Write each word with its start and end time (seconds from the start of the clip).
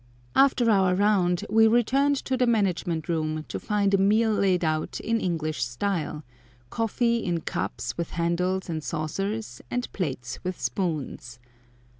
After 0.35 0.71
our 0.71 0.95
round 0.95 1.45
we 1.47 1.67
returned 1.67 2.15
to 2.25 2.35
the 2.35 2.47
management 2.47 3.07
room 3.07 3.45
to 3.49 3.59
find 3.59 3.93
a 3.93 3.99
meal 3.99 4.31
laid 4.33 4.65
out 4.65 4.99
in 4.99 5.21
English 5.21 5.63
style—coffee 5.63 7.17
in 7.23 7.41
cups 7.41 7.95
with 7.99 8.09
handles 8.09 8.67
and 8.67 8.83
saucers, 8.83 9.61
and 9.69 9.91
plates 9.93 10.43
with 10.43 10.59
spoons. 10.59 11.37